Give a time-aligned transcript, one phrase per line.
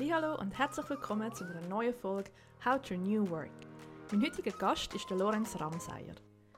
[0.00, 2.30] Hallo und herzlich willkommen zu einer neuen Folge
[2.64, 3.50] How to New Work.
[4.10, 6.14] Mein heutiger Gast ist der Lorenz Ramseyer.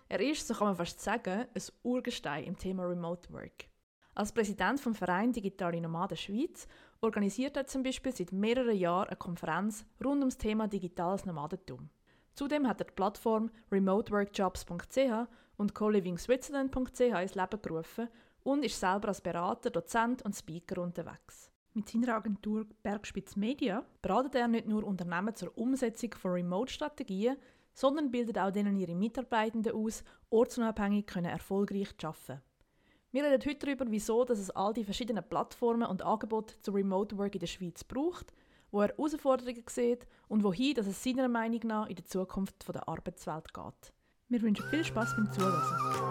[0.09, 3.65] Er ist, so kann man fast sagen, ein Urgestein im Thema Remote Work.
[4.15, 6.69] Als Präsident vom Verein Digitale Nomaden Schweiz
[7.01, 11.91] organisiert er zum Beispiel seit mehreren Jahren eine Konferenz rund ums Thema digitales Nomadentum.
[12.35, 18.09] Zudem hat er die Plattform remoteworkjobs.ch und colivingswitzerland.ch ins Leben gerufen
[18.45, 21.51] und ist selber als Berater, Dozent und Speaker unterwegs.
[21.77, 27.37] Mit seiner Agentur Bergspitz Media beratet er nicht nur Unternehmen zur Umsetzung von Remote-Strategien,
[27.73, 32.41] sondern bildet auch denen ihre Mitarbeitenden aus, ortsunabhängig können erfolgreich arbeiten.
[33.11, 37.19] Wir reden heute darüber, wieso dass es all die verschiedenen Plattformen und Angebote zu Remote
[37.19, 38.33] Work in der Schweiz braucht,
[38.71, 42.89] wo er Herausforderungen sieht und wohin dass es seiner Meinung nach in der Zukunft der
[42.89, 43.93] Arbeitswelt geht.
[44.29, 46.04] Wir wünschen viel Spaß beim Zuhören.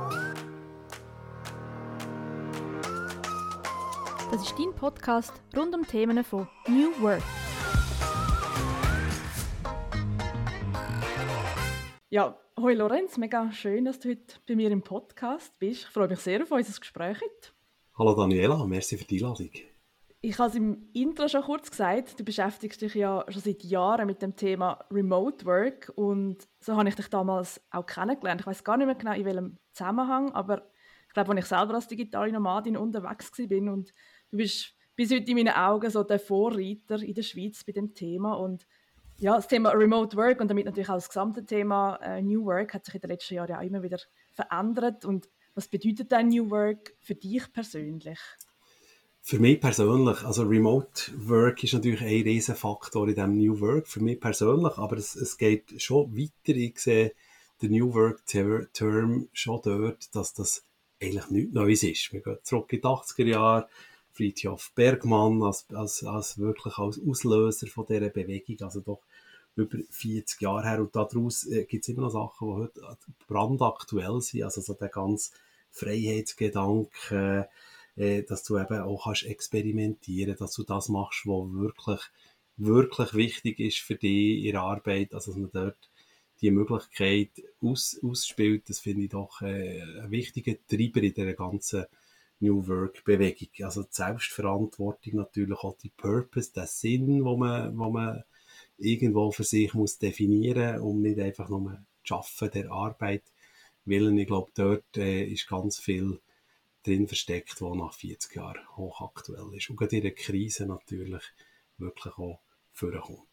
[4.33, 7.21] Das ist dein Podcast rund um Themen von New Work.
[12.09, 15.83] Ja, hoi Lorenz, mega schön, dass du heute bei mir im Podcast bist.
[15.83, 17.51] Ich freue mich sehr auf unser Gespräch heute.
[17.95, 19.51] Hallo Daniela, merci für die Einladung.
[20.21, 24.07] Ich habe es im Intro schon kurz gesagt, du beschäftigst dich ja schon seit Jahren
[24.07, 28.41] mit dem Thema Remote Work und so habe ich dich damals auch kennengelernt.
[28.41, 30.63] Ich weiß gar nicht mehr genau in welchem Zusammenhang, aber
[31.13, 33.93] ich glaube, als ich selber als digitale Nomadin unterwegs war und
[34.33, 37.93] du bist bis heute in meinen Augen so der Vorreiter in der Schweiz bei dem
[37.93, 38.65] Thema und
[39.19, 42.73] ja, das Thema Remote Work und damit natürlich auch das gesamte Thema äh, New Work
[42.73, 43.99] hat sich in den letzten Jahren ja immer wieder
[44.31, 48.19] verändert und was bedeutet denn New Work für dich persönlich?
[49.21, 53.87] Für mich persönlich, also Remote Work ist natürlich ein riesen Faktor in diesem New Work,
[53.87, 56.57] für mich persönlich, aber es, es geht schon weiter.
[56.57, 57.13] Ich sehe
[57.61, 60.65] den New Work Term schon dort, dass das
[61.01, 62.11] eigentlich nichts Neues ist.
[62.11, 63.69] Wir gehen zurück in die 80er Jahre,
[64.13, 69.01] Friedhof Bergmann als, als, als wirklich als Auslöser von dieser Bewegung, also doch
[69.55, 70.79] über 40 Jahre her.
[70.79, 72.97] Und daraus äh, gibt es immer noch Sachen, die heute
[73.27, 74.43] brandaktuell sind.
[74.43, 75.31] Also so der ganze
[75.71, 77.49] Freiheitsgedanke,
[77.95, 82.01] äh, dass du eben auch kannst experimentieren, dass du das machst, was wirklich,
[82.57, 85.13] wirklich wichtig ist für dich der Arbeit.
[85.13, 85.89] Also dass man dort
[86.41, 87.29] die Möglichkeit
[87.61, 91.85] aus, ausspielt, das finde ich doch äh, ein wichtiger Treiber in dieser ganzen
[92.39, 93.49] New Work Bewegung.
[93.61, 98.23] Also die Selbstverantwortung natürlich auch die Purpose, der Sinn, wo man, wo man
[98.77, 103.23] irgendwo für sich muss definieren, um nicht einfach nur arbeiten der Arbeit
[103.85, 104.17] willen.
[104.17, 106.19] Ich glaube, dort äh, ist ganz viel
[106.83, 109.69] drin versteckt, was nach 40 Jahren hochaktuell ist.
[109.69, 111.23] Und gerade in der Krise natürlich
[111.77, 112.39] wirklich auch
[112.71, 113.27] vorkommt.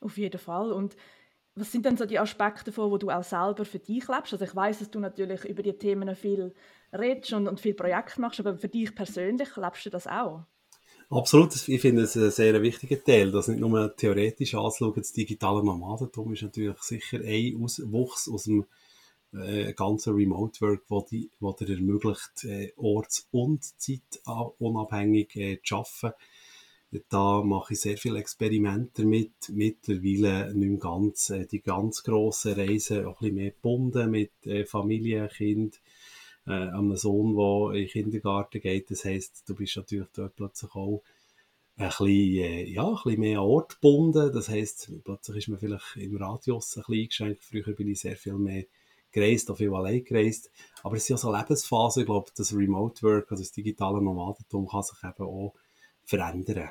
[0.00, 0.72] Auf jeden Fall.
[0.72, 0.96] Und
[1.56, 4.32] was sind denn so die Aspekte davon, wo du auch selber für dich lebst?
[4.32, 6.54] Also ich weiß, dass du natürlich über die Themen viel
[6.92, 10.44] redest und, und viel Projekte machst, aber für dich persönlich lebst du das auch?
[11.08, 15.64] Absolut, ich finde es ein sehr wichtiger Teil, das nicht nur theoretisch anzuschauen, das digitale
[15.64, 18.66] Nomadentum ist natürlich sicher ein Auswuchs aus dem
[19.32, 21.00] äh, ganzen Remote Work, wo
[21.52, 26.16] dir ermöglicht, äh, orts- und zeitunabhängig äh, zu arbeiten
[27.08, 29.32] da mache ich sehr viele Experimente mit.
[29.48, 34.32] Mittlerweile nicht mehr ganz äh, die ganz grossen Reisen, auch ein bisschen mehr gebunden mit
[34.44, 35.80] äh, Familie, Kind,
[36.46, 38.90] äh, einem Sohn, der in den Kindergarten geht.
[38.90, 41.02] Das heisst, du bist natürlich dort plötzlich auch
[41.76, 44.32] ein bisschen, äh, ja, ein bisschen mehr Ort gebunden.
[44.32, 47.44] Das heisst, plötzlich ist man vielleicht im Radius ein bisschen eingeschränkt.
[47.44, 48.64] Früher bin ich sehr viel mehr
[49.10, 50.50] gereist, auch viel allein gereist.
[50.82, 54.02] Aber es ist ja so eine Lebensphase, ich glaube, das Remote Work, also das digitale
[54.02, 55.54] Nomadentum kann sich eben auch
[56.06, 56.70] verändern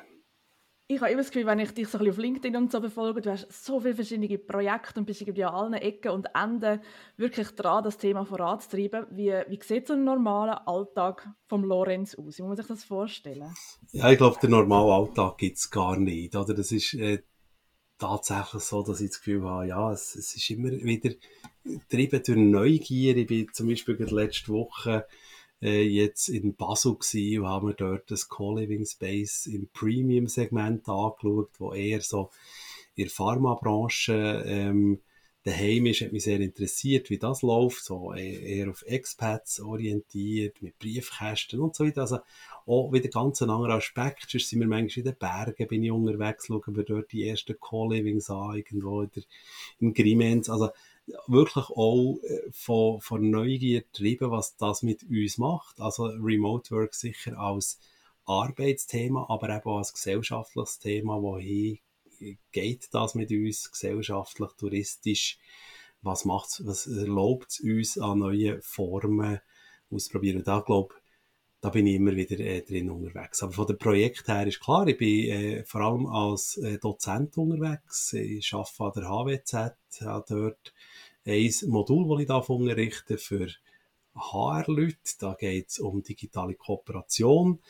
[0.88, 2.80] ich habe immer das Gefühl, wenn ich dich so ein bisschen auf LinkedIn und so
[2.80, 6.80] verfolge, du hast so viele verschiedene Projekte und bist irgendwie an allen Ecken und Enden
[7.16, 9.06] wirklich dran, das Thema voranzutreiben.
[9.10, 12.38] Wie, wie sieht so ein normaler Alltag vom Lorenz aus?
[12.38, 13.52] Wie muss man sich das vorstellen?
[13.90, 16.36] Ja, ich glaube, der normale Alltag gibt es gar nicht.
[16.36, 16.54] Oder?
[16.54, 17.24] Das ist äh,
[17.98, 21.16] tatsächlich so, dass ich das Gefühl habe, ja, es, es ist immer wieder
[21.64, 23.16] getrieben durch Neugier.
[23.16, 25.04] Ich bin zum Beispiel letzte Woche
[25.62, 31.50] äh, jetzt in Basel gewesen und haben wir dort das Co-Living Space im Premium-Segment angeschaut,
[31.58, 32.30] wo eher so
[32.94, 35.00] in der Pharmabranche ähm,
[35.46, 40.78] daheim ist, hat mich sehr interessiert, wie das läuft, so eher auf Expats orientiert, mit
[40.78, 42.00] Briefkästen und so weiter.
[42.00, 42.18] Also
[42.66, 44.28] auch wieder ganz ein anderer Aspekt.
[44.28, 47.58] Sonst sind wir manchmal in den Bergen, bin ich unterwegs, schauen wir dort die ersten
[47.60, 49.22] Co-Livings an, irgendwo in, der,
[49.78, 50.50] in Grimenz.
[50.50, 50.70] Also
[51.26, 55.80] wirklich auch äh, von, von Neugier getrieben, was das mit uns macht.
[55.80, 57.78] Also Remote Work sicher als
[58.24, 61.78] Arbeitsthema, aber eben auch als gesellschaftliches Thema, wohin
[62.52, 65.38] geht das mit uns gesellschaftlich, touristisch,
[66.02, 69.40] was macht's, was erlaubt es uns an neuen Formen
[69.90, 70.42] auszuprobieren.
[70.44, 70.94] Da glaube
[71.60, 73.42] da bin ich immer wieder äh, drin unterwegs.
[73.42, 77.36] Aber von dem Projekt her ist klar, ich bin äh, vor allem als äh, Dozent
[77.38, 78.12] unterwegs.
[78.12, 80.74] Ich arbeite an der HWZ, habe dort
[81.24, 83.48] ein Modul, das ich darf unterrichten für
[84.14, 84.96] HR-Leute.
[85.18, 87.60] Da geht es um digitale Kooperation.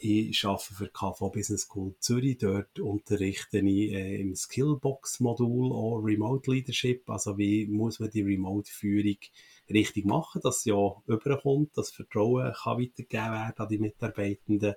[0.00, 2.38] Ich arbeite für KV Business School Zürich.
[2.38, 7.08] Dort unterrichte ich äh, im Skillbox-Modul auch Remote Leadership.
[7.10, 9.18] Also wie muss man die Remote-Führung
[9.70, 14.74] richtig machen, dass ja überkommt, dass Vertrauen kann weitergegeben werden an die Mitarbeitenden.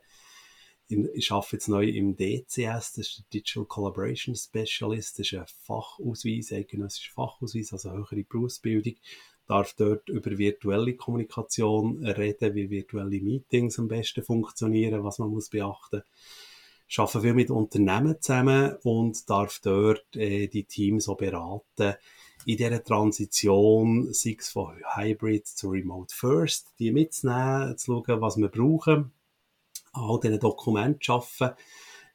[0.88, 5.45] Ich arbeite jetzt neu im DCS, das ist der Digital Collaboration Specialist, das ist ein
[5.47, 8.95] Fachausweis, eidgenössischer Fachausweis, also höhere Berufsbildung
[9.51, 15.49] darf dort über virtuelle Kommunikation reden, wie virtuelle Meetings am besten funktionieren, was man muss
[15.49, 16.03] beachten.
[16.88, 21.95] Ich arbeite viel mit Unternehmen zusammen und darf dort äh, die Teams auch beraten
[22.45, 28.38] in dieser Transition, sei es von Hybrid zu Remote First, die mitzunehmen, zu schauen, was
[28.38, 29.11] wir brauchen,
[29.93, 31.55] an all diesen Dokumenten zu arbeiten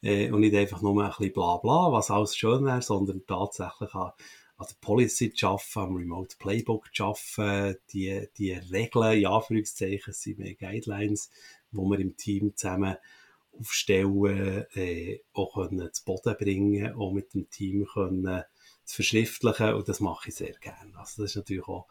[0.02, 3.94] äh, und nicht einfach nur ein bisschen bla bla, was alles schön wäre, sondern tatsächlich
[3.94, 4.12] an
[4.58, 10.12] an der Policy zu arbeiten, am Remote Playbook zu arbeiten, die, die Regeln, in Anführungszeichen,
[10.12, 11.31] sind mehr Guidelines,
[11.73, 12.96] wo wir im Team zusammen
[13.52, 18.44] aufstellen, äh, auch können zu Boden bringen, auch mit dem Team können
[18.87, 20.97] zu verschriftlichen und das mache ich sehr gerne.
[20.97, 21.87] Also das ist natürlich auch,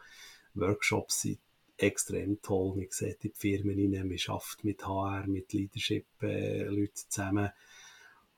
[0.54, 1.40] Workshops sind
[1.78, 6.94] extrem toll, man sieht in die Firmen rein, man arbeitet mit HR, mit Leadership-Leuten äh,
[6.94, 7.50] zusammen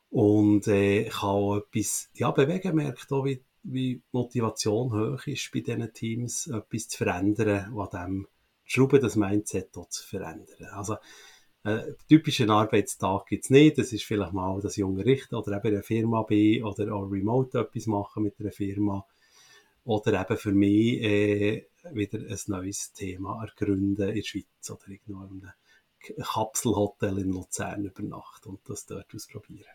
[0.09, 5.59] und äh, kann auch etwas ja, bewegen, merkt auch, wie wie Motivation hoch ist bei
[5.59, 8.27] diesen Teams, etwas zu verändern, was dem
[8.63, 10.69] Schrauben, das Mindset zu verändern.
[10.71, 10.97] Also,
[11.67, 13.77] äh, typischen Arbeitstag gibt's nicht.
[13.77, 17.59] Das ist vielleicht mal das junge Richter oder eben eine Firma bin oder auch remote
[17.59, 19.05] etwas machen mit einer Firma.
[19.83, 25.23] Oder eben für mich äh, wieder ein neues Thema ergründen in der Schweiz oder irgendwo
[25.23, 25.51] in einem
[26.23, 29.65] Kapselhotel in Luzern über Nacht und das dort ausprobieren.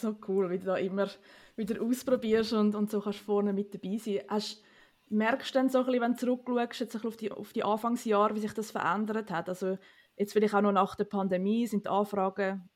[0.00, 1.08] So cool, wie du da immer
[1.56, 4.20] wieder ausprobierst und, und so kannst vorne mit dabei sein.
[4.28, 4.62] Hast,
[5.08, 8.34] merkst du dann so ein bisschen, wenn du zurückschaust, jetzt auf die, auf die Anfangsjahre,
[8.34, 9.48] wie sich das verändert hat?
[9.48, 9.78] Also
[10.16, 12.68] jetzt vielleicht auch noch nach der Pandemie, sind die Anfragen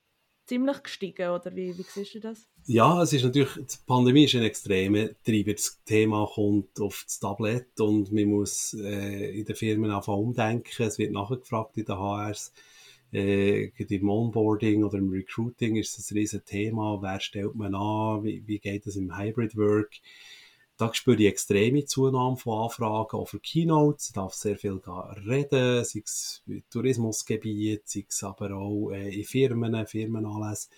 [0.46, 2.48] ziemlich gestiegen, oder wie, wie siehst du das?
[2.64, 5.52] Ja, es ist natürlich, die Pandemie ist ein extremer Treiber.
[5.52, 10.82] Das Thema kommt auf das Tablet und man muss äh, in den Firmen einfach umdenken.
[10.82, 12.52] Es wird nachgefragt in den HRs
[13.12, 17.00] äh, im Onboarding oder im Recruiting ist das ein riesen Thema.
[17.00, 18.24] Wer stellt man an?
[18.24, 19.96] Wie, wie geht es im Hybrid Work?
[20.78, 24.08] Da spüre ich extreme Zunahme von Anfragen, auch für Keynotes.
[24.08, 24.80] Ich darf sehr viel
[25.26, 30.70] reden, sei es im Tourismusgebiet, sei es aber auch äh, in Firmen, Firmenanlässen.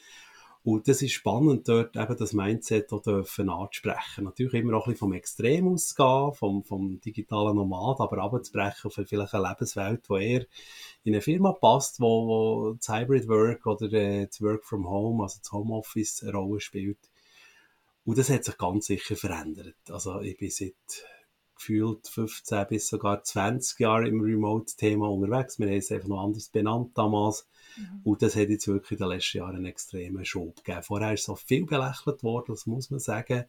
[0.62, 4.24] Und das ist spannend, dort eben das Mindset auch dürfen anzusprechen.
[4.24, 8.94] Natürlich immer auch ein bisschen vom Extrem ausgehen, vom, vom digitalen Nomad, aber abzubrechen auf
[9.06, 10.46] vielleicht eine Lebenswelt, die eher
[11.04, 15.22] in eine Firma passt, wo, wo das Hybrid Work oder äh, das Work from Home,
[15.22, 17.09] also das Homeoffice eine Rolle spielt.
[18.10, 19.76] Und das hat sich ganz sicher verändert.
[19.88, 20.74] Also ich bin seit
[21.54, 25.60] gefühlt 15 bis sogar 20 Jahre im Remote-Thema unterwegs.
[25.60, 27.46] Wir haben es einfach noch anders benannt damals.
[27.76, 28.00] Mhm.
[28.02, 30.82] Und das hat jetzt wirklich in den letzten Jahren einen extremen Schub gegeben.
[30.82, 33.44] Vorher ist so viel belächelt worden, das muss man sagen.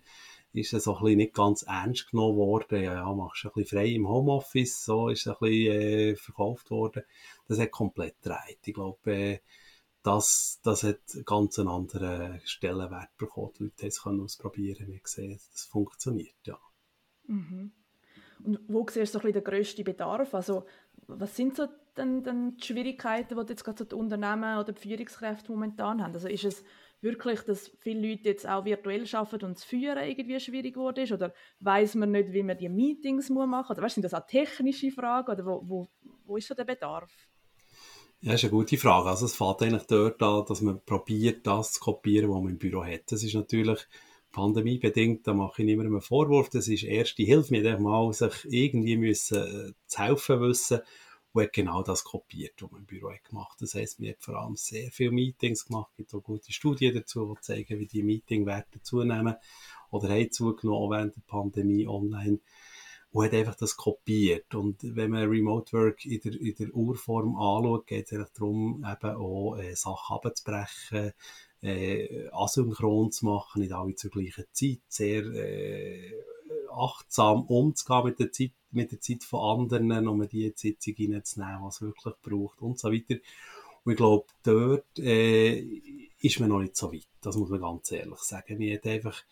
[0.54, 2.84] Ist es so ein bisschen nicht ganz ernst genommen worden.
[2.84, 6.16] Ja, ja, machst du ein bisschen frei im Homeoffice, so ist es ein bisschen äh,
[6.18, 7.02] verkauft worden.
[7.48, 8.60] Das hat komplett gedreht.
[8.64, 9.40] Ich glaube, äh,
[10.04, 13.54] das, das hat ganz einen anderen Stellenwert bekommen.
[13.60, 16.60] Die Leute es ausprobieren Wir sehen, das funktioniert, ja.
[17.28, 17.72] Mhm.
[18.44, 20.34] Und wo siehst du so den grössten Bedarf?
[20.34, 20.66] Also,
[21.08, 24.82] was sind so denn, denn die Schwierigkeiten, die jetzt gerade so die Unternehmen oder die
[24.82, 26.14] Führungskräfte momentan haben?
[26.14, 26.64] Also ist es
[27.02, 31.12] wirklich, dass viele Leute jetzt auch virtuell arbeiten und das Führen irgendwie schwierig geworden ist?
[31.12, 33.70] Oder weiß man nicht, wie man die Meetings machen muss?
[33.70, 35.32] Oder weißt, sind das auch technische Fragen?
[35.32, 35.90] Oder wo, wo,
[36.26, 37.12] wo ist so der Bedarf?
[38.24, 39.10] Ja, ist eine gute Frage.
[39.10, 42.60] Also es fängt eigentlich dort an, dass man probiert, das zu kopieren, was man im
[42.60, 43.12] Büro hat.
[43.12, 43.80] Das ist natürlich
[44.32, 48.46] pandemiebedingt, da mache ich nicht mehr einen Vorwurf, das ist erste Hilfe, mir mal sich
[48.46, 50.82] irgendwie müssen, äh, zu helfen wissen
[51.34, 53.58] und hat genau das kopiert, was man im Büro hat gemacht.
[53.60, 56.94] Das heisst, wir haben vor allem sehr viele Meetings gemacht, es gibt auch gute Studien
[56.94, 59.36] dazu, die zeigen, wie die Meetingwerte zunehmen
[59.90, 62.40] oder haben zugenommen während der Pandemie online
[63.12, 64.56] und hat einfach das kopiert.
[64.56, 68.86] Und wenn man Remote Work in der, in der Urform anschaut, geht es einfach darum,
[68.90, 71.12] eben auch äh, Sachen abzubrechen,
[71.62, 76.14] äh, asynchron zu machen, nicht alle zur gleichen Zeit, sehr äh,
[76.72, 81.76] achtsam umzugehen mit der Zeit, mit der Zeit von anderen, um die Sitzung reinzunehmen, was
[81.76, 83.16] es wirklich braucht und so weiter.
[83.84, 85.60] Und ich glaube, dort äh,
[86.20, 88.60] ist man noch nicht so weit, das muss man ganz ehrlich sagen.
[88.60, 89.24] Wir haben einfach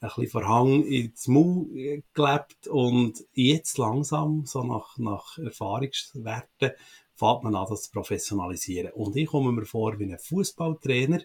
[0.00, 6.72] ein bisschen Verhang ins Maul gelebt und jetzt langsam, so nach, nach Erfahrungswerten,
[7.18, 8.92] fängt man an, das zu professionalisieren.
[8.92, 11.20] Und ich komme mir vor wie ein Fußballtrainer,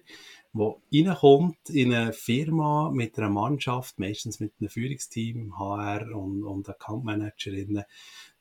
[0.55, 6.67] der reinkommt in eine Firma mit einer Mannschaft, meistens mit einem Führungsteam, HR und, und
[6.67, 7.83] Accountmanagerinnen,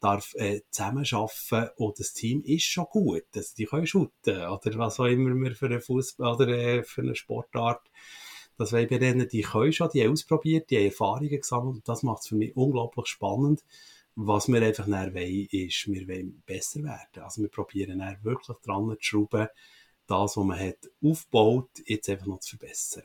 [0.01, 3.25] darf äh, zusammenarbeiten und das Team ist schon gut.
[3.35, 7.03] Also die können shooten oder was auch immer wir für einen Fußball oder äh, für
[7.03, 7.83] eine Sportart
[8.63, 12.03] das wir denen, die können schon, die haben ausprobiert, die haben Erfahrungen gesammelt und das
[12.03, 13.65] macht es für mich unglaublich spannend.
[14.15, 17.23] Was wir einfach dann wollen, ist, wir wollen besser werden.
[17.23, 19.49] Also wir probieren dann wirklich dran zu schrauben,
[20.07, 23.05] das, was man hat aufgebaut, jetzt einfach noch zu verbessern.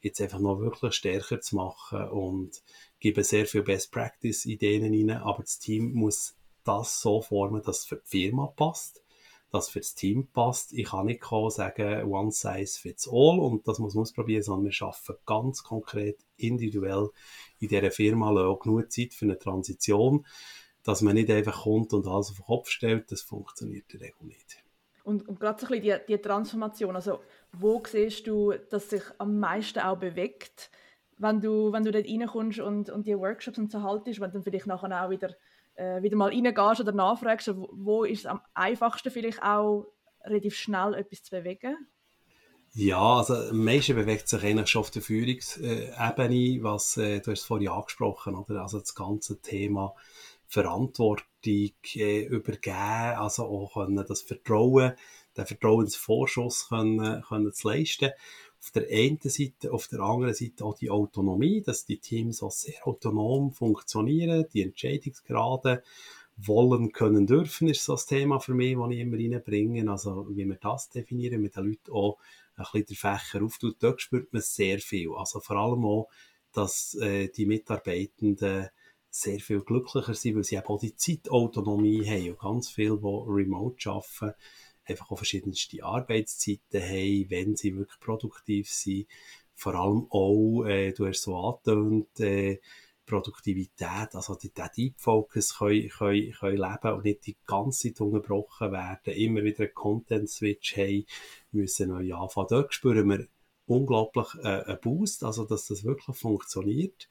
[0.00, 2.62] Jetzt einfach noch wirklich stärker zu machen und
[3.00, 7.80] geben sehr viele Best Practice Ideen rein, aber das Team muss das so formen, dass
[7.80, 9.03] es für die Firma passt
[9.54, 10.72] das fürs Team passt.
[10.72, 14.86] Ich kann nicht sagen, one size fits all und das muss man ausprobieren, sondern wir
[14.86, 17.10] arbeiten ganz konkret, individuell
[17.60, 20.26] in dieser Firma, auch genug Zeit für eine Transition,
[20.82, 24.08] dass man nicht einfach kommt und alles auf den Kopf stellt, das funktioniert in der
[24.08, 24.62] Regel nicht.
[25.04, 27.20] Und, und gerade so ein bisschen die, die Transformation, also
[27.52, 30.70] wo siehst du, dass sich am meisten auch bewegt,
[31.18, 34.34] wenn du, wenn du dort reinkommst und, und die Workshops und so haltest, wenn du
[34.34, 35.34] dann vielleicht nachher auch wieder
[35.74, 39.86] äh, wieder mal reingehst oder nachfragst, wo, wo ist es am einfachsten vielleicht auch
[40.24, 41.76] relativ schnell etwas zu bewegen?
[42.76, 47.44] Ja, also am meisten bewegt sich eigentlich schon auf der Führungsebene, was äh, du hast
[47.44, 48.62] vorhin angesprochen, oder?
[48.62, 49.94] Also das ganze Thema
[50.48, 54.94] Verantwortung äh, übergeben, also auch können das Vertrauen,
[55.36, 58.10] den Vertrauensvorschuss können, können zu leisten
[58.64, 62.50] auf der einen Seite, auf der anderen Seite auch die Autonomie, dass die Teams auch
[62.50, 65.82] sehr autonom funktionieren, die Entscheidungsgrade
[66.38, 69.90] wollen, können, dürfen, ist so das Thema für mich, das ich immer reinbringe.
[69.90, 72.18] Also, wie wir das definieren, mit den Leuten auch
[72.56, 75.10] ein bisschen den Fächer auftut, dort spürt man sehr viel.
[75.14, 76.08] Also, vor allem auch,
[76.52, 78.68] dass äh, die Mitarbeitenden
[79.10, 83.24] sehr viel glücklicher sind, weil sie eben auch die Zeitautonomie haben und ganz viel, die
[83.26, 84.34] remote arbeiten,
[84.86, 89.06] einfach auch verschiedenste Arbeitszeiten haben, wenn sie wirklich produktiv sind.
[89.54, 92.60] Vor allem auch, äh, du hast so angetönt, äh,
[93.06, 98.00] Produktivität, also die, der Deep Focus können, können, können leben und nicht die ganze Zeit
[98.00, 101.04] unterbrochen werden, immer wieder einen Content-Switch haben,
[101.52, 102.46] müssen neu anfangen.
[102.48, 103.26] Dort spüren wir
[103.66, 107.08] unglaublich äh, einen Boost, also dass das wirklich funktioniert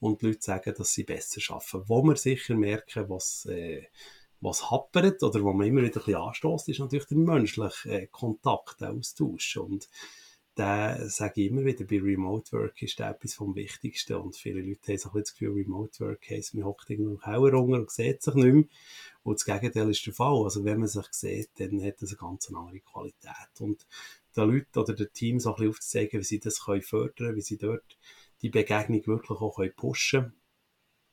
[0.00, 1.88] und die Leute sagen, dass sie besser arbeiten.
[1.88, 3.86] Wo wir sicher merken, was äh,
[4.44, 8.06] was happert oder wo man immer wieder ein bisschen anstößt, ist natürlich der menschliche äh,
[8.08, 9.56] Kontakt, der Austausch.
[9.56, 9.88] Und
[10.56, 14.16] der, sage ich immer wieder, bei Remote Work ist der etwas vom Wichtigsten.
[14.16, 17.12] Und viele Leute haben so ein bisschen das Gefühl, Remote Work heisst, man hockt irgendwo
[17.12, 18.64] im Keller und sieht sich nicht mehr.
[19.22, 20.44] Und das Gegenteil ist der Fall.
[20.44, 23.60] Also wenn man sich sieht, dann hat das eine ganz andere Qualität.
[23.60, 23.86] Und
[24.36, 27.40] den Leuten oder den Teams auch ein bisschen aufzuzeigen, wie sie das können fördern wie
[27.40, 27.96] sie dort
[28.42, 30.34] die Begegnung wirklich auch pushen können.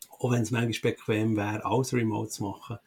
[0.10, 2.78] Auch wenn es manchmal bequem wäre, alles remote zu machen,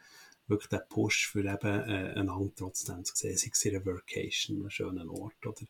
[0.46, 4.58] wirklich den Push für eben äh, einander trotzdem zu sehen, sei es in einer Workation,
[4.58, 5.66] einem schönen Ort oder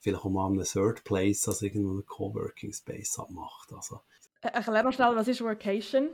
[0.00, 3.72] vielleicht auch mal einem Third Place, also irgendwo einen Coworking Space abmacht.
[3.72, 4.00] Also.
[4.40, 6.10] Erklär mal schnell, was ist Workation?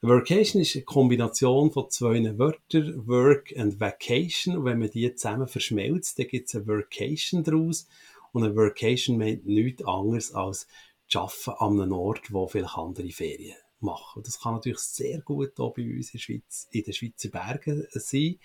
[0.00, 4.56] Workation ist eine Kombination von zwei Wörtern, Work und Vacation.
[4.56, 7.86] Und wenn man die zusammen verschmelzt, dann gibt es eine Workation daraus.
[8.32, 10.66] Und eine Workation meint nichts anderes als
[11.14, 14.22] Arbeiten an einem Ort, wo vielleicht andere Ferien machen.
[14.24, 18.38] Das kann natürlich sehr gut auch bei uns in, Schweiz, in den Schweizer Bergen sein.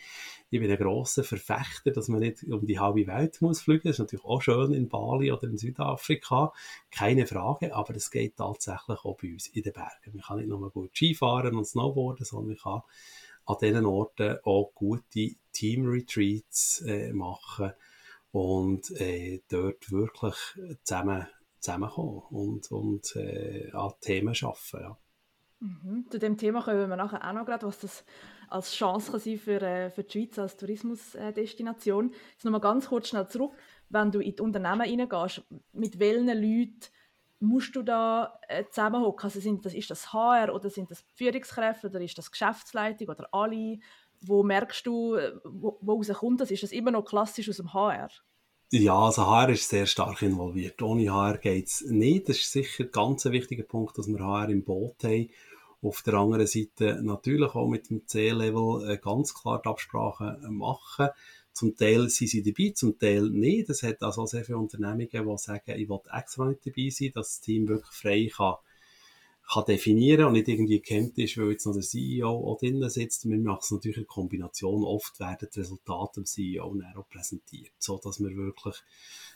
[0.49, 3.83] Ich bin ein grosser Verfechter, dass man nicht um die halbe Welt muss fliegen.
[3.85, 6.53] Das ist natürlich auch schön in Bali oder in Südafrika.
[6.91, 10.13] Keine Frage, aber es geht tatsächlich auch bei uns in den Bergen.
[10.13, 12.81] Man kann nicht nur gut Skifahren und Snowboarden, sondern man kann
[13.45, 17.71] an diesen Orten auch gute Team-Retreats äh, machen
[18.31, 20.35] und äh, dort wirklich
[20.83, 21.27] zusammen
[21.59, 24.79] zusammenkommen und, und äh, an Themen arbeiten.
[24.79, 24.97] Ja.
[25.59, 26.05] Mhm.
[26.09, 28.05] Zu dem Thema kommen wir nachher auch noch gerade, was das
[28.47, 32.13] als Chance kann sein für, äh, für die Schweiz als Tourismusdestination.
[32.31, 33.53] Jetzt nochmal ganz kurz schnell zurück,
[33.89, 36.79] wenn du in die Unternehmen reingehst, mit welchen Leuten
[37.39, 39.25] musst du da äh, zusammenhocken?
[39.25, 43.27] Also sind das, ist das HR oder sind das Führungskräfte oder ist das Geschäftsleitung oder
[43.31, 43.79] alle?
[44.21, 46.51] Wo merkst du, äh, wo, wo rauskommt das?
[46.51, 48.09] Ist das immer noch klassisch aus dem HR?
[48.69, 50.81] Ja, also HR ist sehr stark involviert.
[50.81, 52.27] Ohne HR geht es nicht.
[52.27, 55.29] Das ist sicher ein ganz wichtiger Punkt, dass wir HR im Boot haben.
[55.81, 61.07] Auf der anderen Seite natürlich auch mit dem C-Level äh, ganz klar die Absprachen machen.
[61.53, 63.69] Zum Teil sind sie dabei, zum Teil nicht.
[63.69, 67.27] Es hat also sehr viele Unternehmungen, die sagen, ich will extra nicht dabei sein, dass
[67.29, 68.55] das Team wirklich frei kann
[69.51, 73.27] kann definieren und nicht irgendwie kennt ist, weil jetzt noch der CEO auch drinnen sitzt.
[73.29, 74.83] Wir machen es natürlich in Kombination.
[74.83, 78.75] Oft werden die Resultate dem CEO auch präsentiert, so dass wir wirklich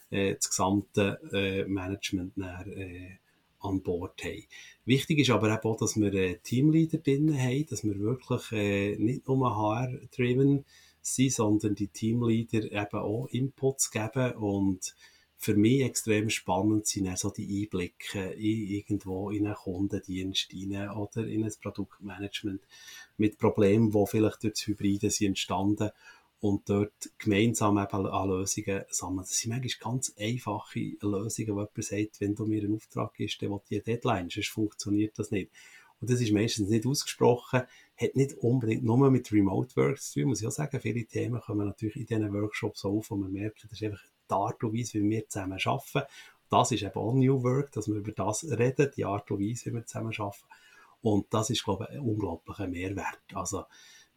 [0.10, 3.18] äh, das gesamte äh, Management dann, äh,
[3.60, 4.44] an Bord haben.
[4.86, 9.27] Wichtig ist aber auch, dass wir äh, Teamleader drinnen haben, dass wir wirklich äh, nicht
[9.27, 10.65] nur HR-driven
[11.01, 14.96] sein, sondern die Teamleader eben auch Inputs geben und
[15.41, 20.91] für mich extrem spannend sind auch so die Einblicke in irgendwo in einen Kundendienst rein
[20.91, 22.62] oder in ein Produktmanagement
[23.17, 25.89] mit Problemen, die vielleicht durch das Hybride sind entstanden
[26.41, 29.25] und dort gemeinsam eben an Lösungen sammeln.
[29.25, 33.41] Das sind manchmal ganz einfache Lösungen, wo jemand sagt, wenn du mir einen Auftrag gibst,
[33.41, 35.50] dann will die Deadline, sonst funktioniert das nicht.
[36.00, 37.63] Und das ist meistens nicht ausgesprochen,
[37.98, 40.79] hat nicht unbedingt nur mit Remote Work zu tun, muss ich auch sagen.
[40.79, 44.35] Viele Themen kommen natürlich in diesen Workshops auf, wo man merkt, das ist einfach die
[44.35, 46.07] Art und Weise, wie wir zusammen arbeiten.
[46.50, 49.67] Das ist eben auch New Work, dass wir über das reden, die Art und Weise,
[49.67, 50.43] wie wir zusammen arbeiten.
[51.01, 53.19] Und das ist, glaube ich, ein unglaublicher Mehrwert.
[53.33, 53.65] Also,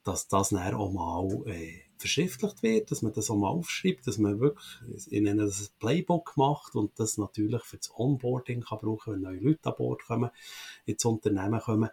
[0.03, 4.19] dass das dann auch mal äh, verschriftlicht wird, dass man das auch mal aufschreibt, dass
[4.19, 9.21] man wirklich in einem Playbook macht und das natürlich für das Onboarding kann brauchen, wenn
[9.23, 10.31] neue Leute an Bord kommen,
[10.85, 11.89] ins Unternehmen kommen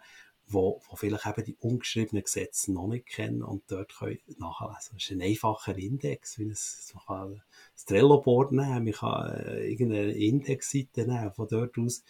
[0.52, 4.92] wo, wo vielleicht eben die ungeschriebenen Gesetze noch nicht kennen und dort können nachlesen.
[4.94, 7.42] Das ist ein einfacher Index, wie es, man kann
[7.74, 12.02] das Trello-Board nehmen, man kann äh, irgendeine Indexseite nehmen, von dort aus,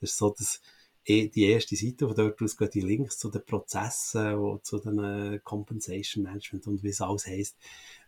[0.00, 0.60] das ist so das,
[1.04, 4.98] eh, die erste Seite, von dort aus gehen die Links zu den Prozessen, zu den
[4.98, 7.56] äh, Compensation Management und wie es alles heisst.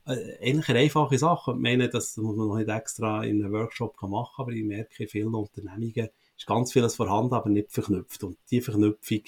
[0.07, 1.53] Äh, eigentlich eine einfache Sache.
[1.53, 5.05] Ich meine, das muss man noch nicht extra in einem Workshop machen, aber ich merke,
[5.05, 8.25] in vielen Unternehmungen ist ganz vieles vorhanden, aber nicht verknüpft.
[8.25, 9.23] Und die Verknüpfung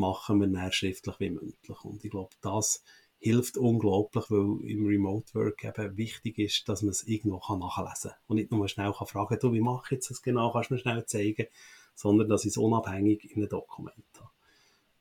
[0.00, 1.84] machen wir dann schriftlich wie mündlich.
[1.84, 2.82] Und ich glaube, das
[3.18, 8.20] hilft unglaublich, weil im Remote Work eben wichtig ist, dass man es irgendwo nachlesen kann.
[8.26, 10.74] Und nicht nur schnell kann fragen, du, wie mache ich jetzt das genau, kannst du
[10.74, 11.46] mir schnell zeigen,
[11.94, 14.30] sondern dass ich es unabhängig in einem Dokument habe.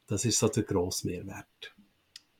[0.07, 1.73] Das ist so der grosse Mehrwert.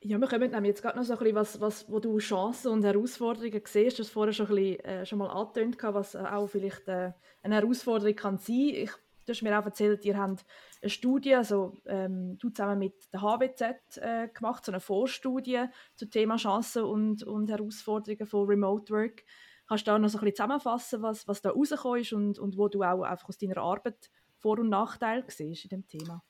[0.01, 2.83] Ja, wir kommen jetzt gerade noch so ein bisschen, was, was, wo du Chancen und
[2.83, 3.99] Herausforderungen siehst.
[3.99, 7.11] Du hast vorher schon, ein bisschen, äh, schon mal angetönt, was auch vielleicht äh,
[7.41, 8.69] eine Herausforderung kann sein.
[8.73, 8.91] Ich
[9.29, 10.43] Du hast mir auch erzählt, ihr habt
[10.81, 16.09] eine Studie, also ähm, du zusammen mit der HWZ äh, gemacht, so eine Vorstudie zum
[16.09, 19.23] Thema Chancen und, und Herausforderungen von Remote Work.
[19.67, 22.57] Kannst du da noch so ein bisschen zusammenfassen, was, was da rausgekommen ist und, und
[22.57, 24.09] wo du auch einfach aus deiner Arbeit
[24.39, 26.23] Vor- und Nachteile siehst in dem Thema?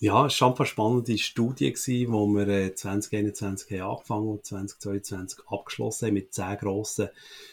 [0.00, 5.46] Ja, es war schon eine spannende Studie, die wir 2021 äh, haben angefangen und 2022
[5.46, 7.08] abgeschlossen haben mit zehn grossen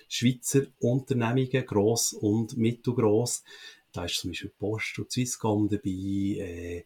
[0.07, 3.43] Schweizer Unternehmungen, gross und mittelgross.
[3.91, 6.85] Da ist zum Beispiel Post und Swisscom dabei, äh,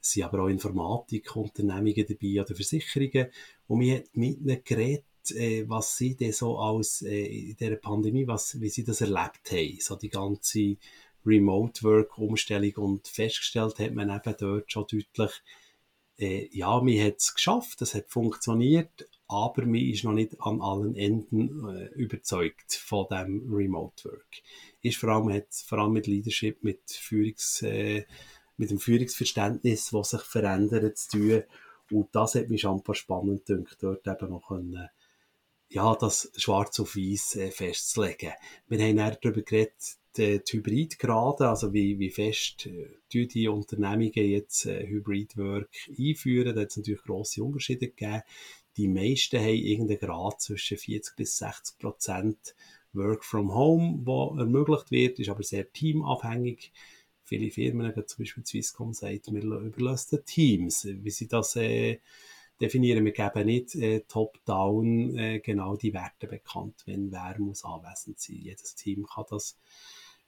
[0.00, 3.28] es sind aber auch Informatikunternehmungen dabei oder Versicherungen.
[3.68, 7.76] Und wir haben mit ihnen geredet, äh, was sie denn so als, äh, in dieser
[7.76, 9.78] Pandemie, was, wie sie das erlebt haben.
[9.80, 10.76] So die ganze
[11.24, 15.30] Remote-Work-Umstellung und festgestellt hat man eben dort schon deutlich,
[16.18, 20.60] äh, ja, man hat es geschafft, es hat funktioniert, aber man ist noch nicht an
[20.60, 24.42] allen Enden äh, überzeugt von dem Remote Work.
[24.82, 28.04] Ist vor allem, hat vor allem mit Leadership, mit Führungs, äh,
[28.56, 31.42] mit dem Führungsverständnis, das sich verändert, zu tun.
[31.90, 34.88] Und das hat mich schon ein paar spannend gedacht, dort eben noch können,
[35.68, 38.32] ja, das schwarz auf weiß äh, festzulegen.
[38.68, 44.12] Wir haben dann darüber geredet, die, die Hybridgrade, also wie, wie fest äh, die Unternehmungen
[44.12, 46.54] jetzt äh, Hybrid Work einführen.
[46.54, 48.22] Da hat es natürlich grosse Unterschiede gegeben
[48.76, 52.54] die meisten haben irgendeinen Grad zwischen 40 bis 60 Prozent
[52.92, 56.72] Work from Home, wo ermöglicht wird, ist aber sehr teamabhängig.
[57.24, 62.00] Viele Firmen, zum Beispiel Swisscom, sagt, wir überlassen Teams, wie sie das äh,
[62.60, 63.04] definieren.
[63.04, 68.36] Wir geben nicht äh, top-down äh, genau die Werte bekannt, wenn wer muss anwesend sein.
[68.36, 69.58] Jedes Team kann das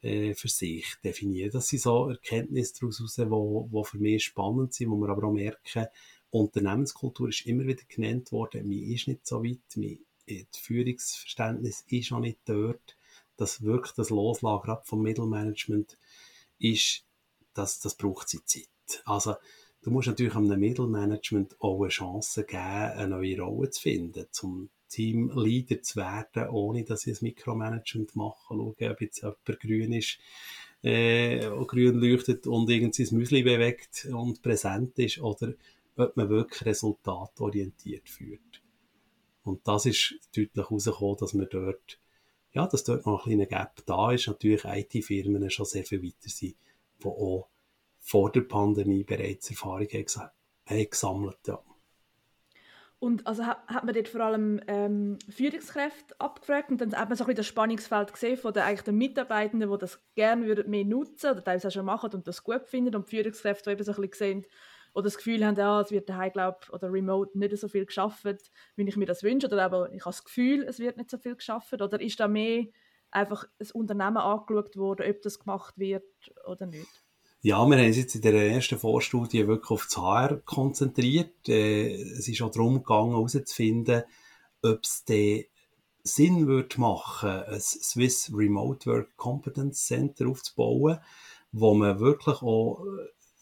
[0.02, 1.50] äh, für sich definieren.
[1.52, 5.86] Das sind so Erkenntnisse daraus, die für mich spannend sind, wo wir aber auch merken,
[6.34, 8.68] Unternehmenskultur ist immer wieder genannt worden.
[8.68, 12.96] Man ist nicht so weit, man, das Führungsverständnis ist noch nicht dort.
[13.36, 15.96] Das wirkt das Loslagen gerade vom Mittelmanagement
[16.58, 17.04] ist,
[17.52, 19.02] das, das braucht sie Zeit.
[19.04, 19.36] Also,
[19.82, 24.70] du musst natürlich einem Mittelmanagement auch eine Chance geben, eine neue Rolle zu finden, zum
[24.88, 28.58] Teamleader zu werden, ohne dass sie ein Mikromanagement machen.
[28.58, 30.18] Schauen, ob jetzt jemand grün ist,
[30.82, 35.54] äh, grün leuchtet und irgendwie sein Müsli bewegt und präsent ist oder
[35.96, 38.62] ob man wirklich resultatorientiert führt.
[39.42, 41.98] Und das ist deutlich herausgekommen, dass man dort,
[42.52, 44.26] ja, dass dort noch ein kleiner Gap da ist.
[44.26, 46.56] Natürlich IT-Firmen schon sehr viel weiter sind,
[47.02, 47.48] die auch
[48.00, 50.06] vor der Pandemie bereits Erfahrungen
[50.66, 51.62] haben gesammelt ja.
[52.98, 57.02] Und also hat, hat man dort vor allem ähm, Führungskräfte abgefragt und dann eben so
[57.02, 61.32] ein bisschen das Spannungsfeld gesehen von den, eigentlich den Mitarbeitenden, die das gerne mehr nutzen
[61.32, 63.92] oder teilweise auch schon machen und das gut finden und die Führungskräfte, die eben so
[63.92, 64.46] ein bisschen sehen,
[64.94, 68.24] oder das Gefühl haben, ja, es wird daheim, glaub, oder remote nicht so viel geschafft,
[68.76, 71.18] wie ich mir das wünsche, oder aber ich habe das Gefühl, es wird nicht so
[71.18, 72.66] viel geschafft, oder ist da mehr
[73.10, 76.04] einfach ein Unternehmen angeschaut worden, ob das gemacht wird
[76.46, 77.04] oder nicht?
[77.42, 81.46] Ja, wir haben uns jetzt in der ersten Vorstudie wirklich auf das HR konzentriert.
[81.46, 84.04] Äh, es ist auch darum gegangen, herauszufinden,
[84.62, 85.04] ob es
[86.02, 91.00] Sinn würde machen, ein Swiss Remote Work Competence Center aufzubauen,
[91.52, 92.84] wo man wirklich auch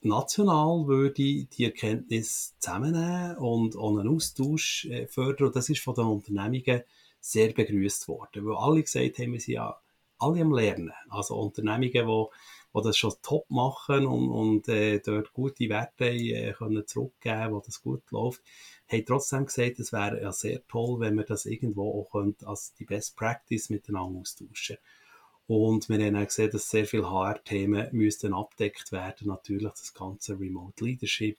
[0.04, 5.48] national würde die Erkenntnis zusammennehmen und einen Austausch äh, fördern.
[5.48, 6.82] Und das ist von den Unternehmungen
[7.20, 9.80] sehr begrüßt worden, weil alle gesagt haben, wir sind ja
[10.18, 10.92] alle am Lernen.
[11.08, 12.26] Also Unternehmungen, die,
[12.74, 17.60] die das schon top machen und, und äh, dort gute Werte äh, können zurückgeben, wo
[17.60, 18.42] das gut läuft,
[18.88, 22.84] haben trotzdem gesagt, es wäre ja sehr toll, wenn wir das irgendwo auch als die
[22.84, 24.78] Best Practice miteinander austauschen
[25.46, 29.28] und wir haben auch gesehen, dass sehr viele HR-Themen müssten abdeckt werden.
[29.28, 31.38] Natürlich das ganze Remote Leadership,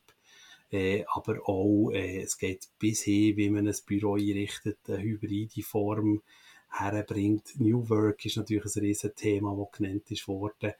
[0.72, 5.64] äh, aber auch, äh, es geht bis hin, wie man ein Büro einrichtet, eine hybride
[5.64, 6.22] Form
[6.70, 7.60] herbringt.
[7.60, 10.74] New Work ist natürlich ein riesen Thema, das genannt ist worden.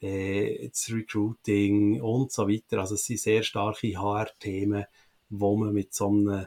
[0.00, 2.78] Äh, das Recruiting und so weiter.
[2.78, 4.84] Also es sind sehr starke HR-Themen,
[5.28, 6.46] wo man mit so einem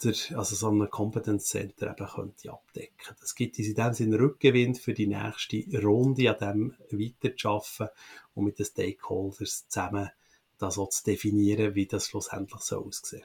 [0.00, 3.16] Zentrum also so ein Competence Center eben könnte abdecken.
[3.20, 7.94] Das gibt uns in dem Sinne Rückgewinn für die nächste Runde, an dem weiterzuarbeiten
[8.34, 10.10] und mit den Stakeholders zusammen
[10.58, 13.24] das auch zu definieren, wie das schlussendlich so aussehen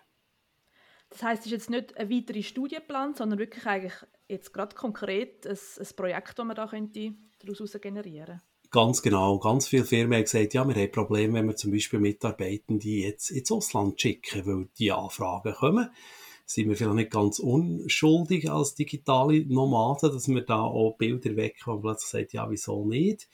[1.10, 3.94] Das heißt, es ist jetzt nicht ein weiterer Studienplan, sondern wirklich eigentlich
[4.28, 9.40] jetzt gerade konkret ein, ein Projekt, das man da könnte daraus generieren Ganz genau.
[9.40, 13.30] Ganz viele Firmen haben gesagt, ja, wir haben Probleme, wenn wir zum Beispiel Mitarbeitende jetzt
[13.30, 15.90] ins Ausland schicken, weil die Anfragen kommen
[16.46, 21.78] sind wir vielleicht nicht ganz unschuldig als digitale Nomaden, dass wir da auch Bilder wegkommen
[21.78, 23.28] und plötzlich sagt, ja, wieso nicht?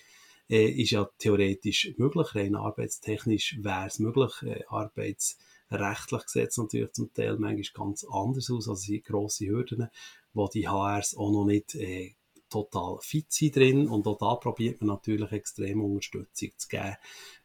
[0.49, 7.13] Äh, ist ja theoretisch möglich, rein arbeitstechnisch wäre es möglich, äh, arbeitsrechtlich gesetzt natürlich zum
[7.13, 9.89] Teil manchmal ganz anders aus, also sind grosse Hürden,
[10.33, 12.15] wo die HRs auch noch nicht äh,
[12.49, 13.87] total fit sind drin.
[13.87, 16.97] Und auch da probiert man natürlich extrem Unterstützung zu geben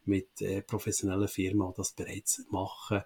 [0.04, 3.02] mit äh, professionellen Firmen, die das bereits machen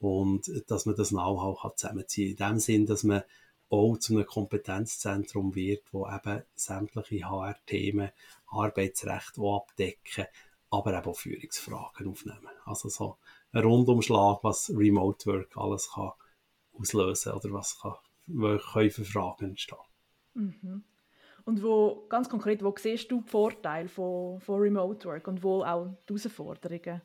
[0.00, 2.48] und dass man das Know-how zusammenziehen kann.
[2.48, 3.22] In dem Sinn, dass man
[3.70, 8.10] auch zu einem Kompetenzzentrum wird, wo eben sämtliche HR-Themen,
[8.46, 10.26] Arbeitsrecht abdecken,
[10.70, 12.48] aber eben auch Führungsfragen aufnehmen.
[12.64, 13.16] Also so
[13.52, 16.12] ein Rundumschlag, was Remote Work alles kann
[16.78, 17.94] auslösen oder was kann,
[18.90, 19.78] für Fragen entstehen.
[20.34, 20.84] Mhm.
[21.44, 25.62] Und wo, ganz konkret, wo siehst du die Vorteile von, von Remote Work und wo
[25.62, 27.00] auch die Herausforderungen?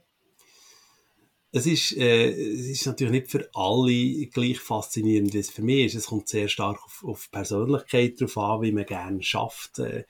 [1.54, 5.86] Es ist, äh, es ist natürlich nicht für alle gleich faszinierend, wie es für mich
[5.86, 5.96] ist.
[5.96, 9.80] Es kommt sehr stark auf, auf Persönlichkeit drauf an, wie man gerne schafft.
[9.80, 10.04] Äh,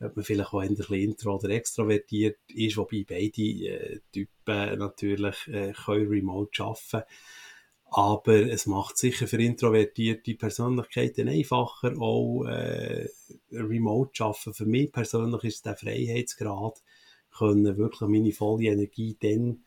[0.00, 5.48] ob man vielleicht auch ein bisschen intro oder extrovertiert ist, wobei beide äh, Typen natürlich
[5.48, 7.02] äh, können remote arbeiten
[7.88, 13.08] aber es macht sicher für introvertierte Persönlichkeiten einfacher, auch äh,
[13.52, 14.54] remote arbeiten.
[14.54, 16.82] Für mich persönlich ist der Freiheitsgrad,
[17.38, 19.62] können wirklich meine volle Energie dann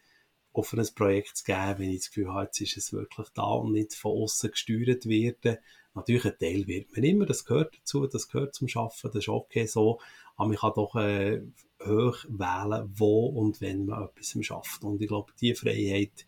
[0.62, 3.74] ein Projekt zu geben, wenn ich das Gefühl habe, jetzt ist es wirklich da und
[3.74, 5.58] nicht von außen gesteuert werden.
[5.95, 9.30] Natürlich ein Teil wird man immer, das gehört dazu, das gehört zum Schaffen, das ist
[9.30, 10.00] okay so,
[10.36, 11.41] aber man kann doch äh,
[11.84, 14.84] hoch wählen, wo und wenn man etwas schafft.
[14.84, 16.26] Und ich glaube, diese Freiheit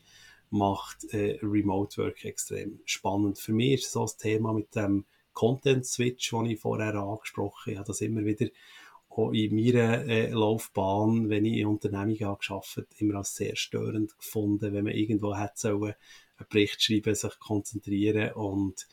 [0.50, 3.40] macht äh, Remote Work extrem spannend.
[3.40, 7.72] Für mich ist so das Thema mit dem Content Switch, den ich vorher angesprochen habe,
[7.72, 8.48] ich habe das immer wieder
[9.12, 14.18] auch in meiner äh, Laufbahn, wenn ich in Unternehmungen habe gearbeitet immer als sehr störend
[14.18, 15.94] gefunden, wenn man irgendwo hätte sollen,
[16.38, 18.88] einen Bericht schreiben, sich konzentrieren und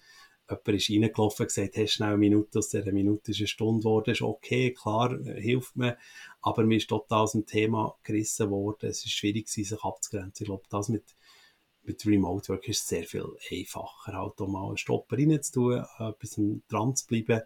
[0.48, 3.80] jemand ist reingelaufen und gesagt, hast schnell eine Minute, aus dieser Minute ist eine Stunde
[3.80, 5.98] geworden, ist okay, klar, äh, hilft mir,
[6.40, 10.44] aber mir ist total aus dem Thema gerissen worden, es ist schwierig sich abzugrenzen.
[10.44, 11.04] Ich glaube, das mit
[11.84, 16.94] mit Remote Work ist sehr viel einfacher, halt auch mal einen Stopper reinzutun, etwas dran
[16.94, 17.42] zu bleiben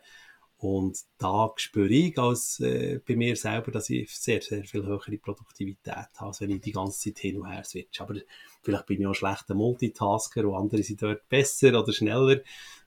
[0.63, 5.19] und da spüre ich als, äh, bei mir selber, dass ich sehr, sehr viel höhere
[5.19, 8.01] Produktivität habe, als wenn ich die ganze Zeit hin und her switch.
[8.01, 8.15] Aber
[8.63, 12.43] vielleicht bin ich auch ein schlechter Multitasker und andere sind dort besser oder schneller.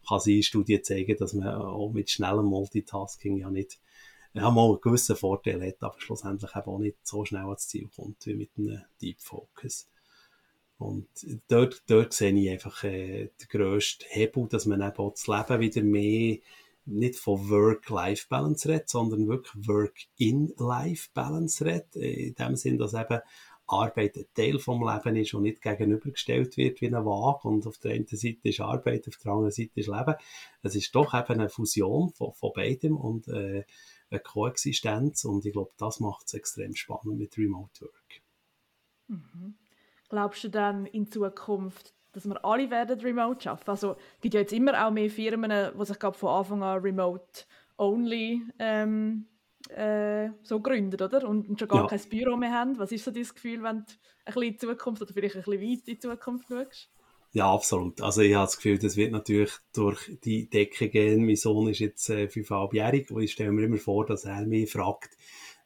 [0.07, 3.81] Kann sie in Studien zeigen, dass man auch mit schnellem Multitasking ja nicht
[4.31, 7.89] ja, mal einen gewissen Vorteil hat, aber schlussendlich eben auch nicht so schnell ans Ziel
[7.93, 9.89] kommt wie mit einem Deep Focus.
[10.77, 11.07] Und
[11.49, 15.59] dort, dort sehe ich einfach äh, den grössten Hebel, dass man eben auch das Leben
[15.59, 16.37] wieder mehr
[16.85, 21.95] nicht von Work-Life-Balance redet, sondern wirklich Work-in-Life-Balance redet.
[21.95, 23.19] In dem Sinn, dass eben
[23.67, 27.47] Arbeit ein Teil vom Leben ist und nicht gegenübergestellt wird wie eine Waage.
[27.47, 30.15] Und auf der einen Seite ist Arbeit, auf der anderen Seite ist Leben.
[30.61, 33.63] Es ist doch eben eine Fusion von, von beidem und äh,
[34.09, 35.25] eine Koexistenz.
[35.25, 38.21] Und ich glaube, das macht es extrem spannend mit Remote Work.
[39.07, 39.55] Mhm.
[40.09, 43.69] Glaubst du dann in Zukunft, dass wir alle werden remote arbeiten.
[43.69, 47.43] Also es gibt ja jetzt immer auch mehr Firmen, die sich von Anfang an remote
[47.77, 49.27] only ähm,
[49.69, 51.27] äh, so gründen, oder?
[51.27, 51.87] Und, schon gar ja.
[51.87, 52.77] kein Büro mehr haben.
[52.79, 53.85] Was ist so dein Gefühl, wenn du ein
[54.25, 56.89] bisschen in die Zukunft oder vielleicht ein bisschen weit in die Zukunft schaust?
[57.33, 57.99] Ja, absolut.
[58.01, 61.25] Also ich habe das Gefühl, das wird natürlich durch die Decke gehen.
[61.25, 64.71] Mein Sohn ist jetzt äh, fünfeinhalbjährig und ich stelle mir immer vor, dass er mich
[64.71, 65.17] fragt,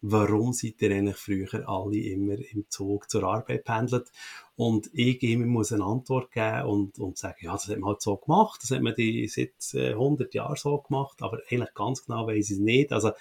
[0.02, 4.12] warum seid ihr eigentlich früher alle immer im Zug zur Arbeit pendelt?
[4.56, 8.02] Und ich ihm muss eine Antwort geben und, und sagen, ja, das hat man halt
[8.02, 12.06] so gemacht, das hat man die seit äh, 100 Jahren so gemacht, aber eigentlich ganz
[12.06, 12.92] genau weiß ich es nicht.
[12.92, 13.12] Also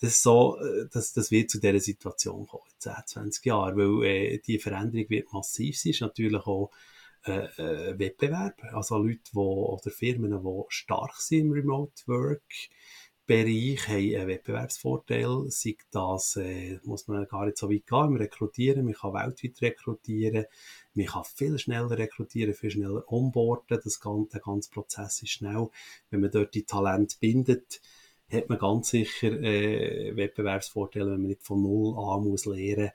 [0.00, 4.04] das, so, äh, das, das wird zu dieser Situation kommen, in 10, 20 Jahren, weil
[4.04, 6.70] äh, die Veränderung wird massiv sein, ist natürlich auch
[7.24, 8.60] äh, äh, Wettbewerb.
[8.72, 12.42] Also Leute, die, oder Firmen, die stark sind im Remote Work,
[13.32, 18.16] Bereich haben einen Wettbewerbsvorteil, sei das, äh, muss man gar nicht so weit gehen, im
[18.16, 20.44] Rekrutieren, man kann weltweit rekrutieren,
[20.92, 25.70] man kann viel schneller rekrutieren, viel schneller onboarden, das ganze, der ganze Prozess ist schnell.
[26.10, 27.80] Wenn man dort die Talente bindet,
[28.30, 32.90] hat man ganz sicher äh, Wettbewerbsvorteile, wenn man nicht von Null an muss lernen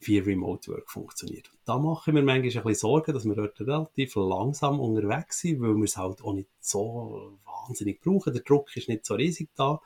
[0.00, 1.50] wie Remote Work funktioniert.
[1.64, 5.60] Da mache ich mir manchmal ein bisschen Sorgen, dass wir dort relativ langsam unterwegs sind,
[5.60, 8.32] weil wir es halt auch nicht so wahnsinnig brauchen.
[8.32, 9.80] Der Druck ist nicht so riesig da.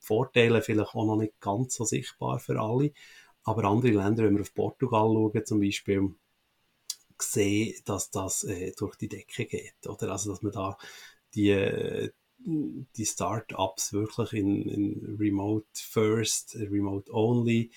[0.00, 2.92] Die Vorteile vielleicht auch noch nicht ganz so sichtbar für alle.
[3.44, 6.14] Aber andere Länder, wenn wir auf Portugal schauen zum Beispiel,
[7.20, 9.86] sehen, dass das äh, durch die Decke geht.
[9.86, 10.10] Oder?
[10.10, 10.76] Also, dass man da
[11.34, 12.10] die,
[12.44, 17.70] die Startups wirklich in, in Remote First, Remote Only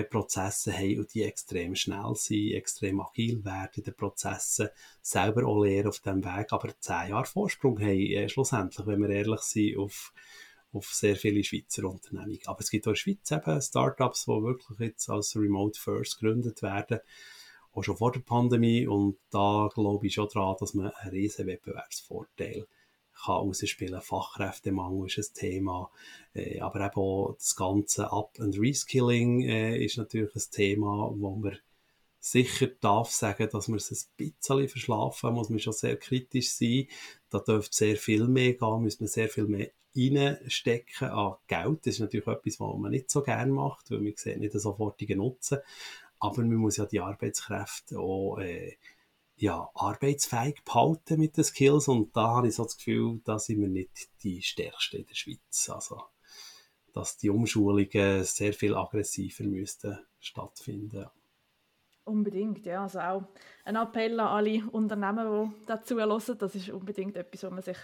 [0.00, 4.68] Prozesse haben und die extrem schnell sind, extrem agil werden in den Prozessen,
[5.02, 9.10] selber auch lernen auf dem Weg, aber zehn Jahre Vorsprung haben äh, schlussendlich, wenn wir
[9.10, 10.12] ehrlich sind, auf,
[10.72, 12.38] auf sehr viele Schweizer Unternehmen.
[12.46, 16.18] Aber es gibt auch in der Schweiz eben Startups, die wirklich jetzt als Remote First
[16.18, 17.00] gegründet werden,
[17.74, 21.46] auch schon vor der Pandemie und da glaube ich schon daran, dass man einen riesen
[21.46, 22.66] Wettbewerbsvorteil
[23.24, 24.00] kann rausspielen.
[24.00, 25.90] Fachkräftemangel ist ein Thema,
[26.34, 31.36] äh, aber eben auch das ganze Up- and Reskilling äh, ist natürlich ein Thema, wo
[31.36, 31.58] man
[32.18, 36.86] sicher darf sagen, dass man es ein bisschen verschlafen muss man schon sehr kritisch sein.
[37.30, 41.80] Da dürfte sehr viel mehr gehen, muss man sehr viel mehr reinstecken an Geld.
[41.80, 44.60] Das ist natürlich etwas, was man nicht so gerne macht, weil man sieht nicht den
[44.60, 45.58] sofortigen Nutzen.
[46.20, 48.76] Aber man muss ja die Arbeitskräfte auch äh,
[49.42, 53.60] ja, arbeitsfähig behalten mit den Skills und da habe ich so das Gefühl, da sind
[53.60, 55.68] wir nicht die Stärksten in der Schweiz.
[55.68, 56.00] Also,
[56.92, 61.08] dass die Umschulungen sehr viel aggressiver müssten stattfinden.
[62.04, 62.84] Unbedingt, ja.
[62.84, 63.24] Also auch
[63.64, 66.38] ein Appell an alle Unternehmen, die dazu hören.
[66.38, 67.78] Das ist unbedingt etwas, wo man sich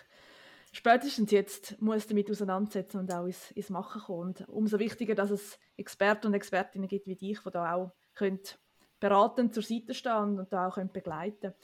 [0.71, 4.29] spätestens jetzt muss damit auseinandersetzen und auch ins, ins Machen kommen.
[4.29, 8.41] Und umso wichtiger, dass es Experten und Expertinnen gibt wie dich, die da auch können
[9.01, 11.55] beratend zur Seite stehen und da auch begleiten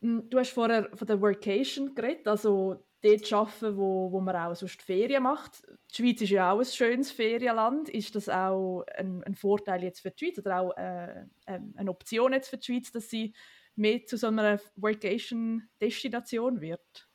[0.00, 4.54] hm, Du hast vorher von der Workation geredet, also dort arbeiten, wo, wo man auch
[4.54, 5.62] sonst Ferien macht.
[5.90, 7.88] Die Schweiz ist ja auch ein schönes Ferienland.
[7.88, 11.90] Ist das auch ein, ein Vorteil jetzt für die Schweiz oder auch äh, ähm, eine
[11.90, 13.34] Option jetzt für die Schweiz, dass sie
[13.74, 17.08] mehr zu so einer Workation-Destination wird?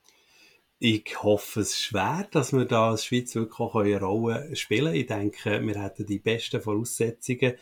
[0.79, 4.95] Ich hoffe es schwer, dass wir da als Schweiz wirklich auch eine Rolle spielen können.
[4.95, 7.55] Ich denke, wir hätten die besten Voraussetzungen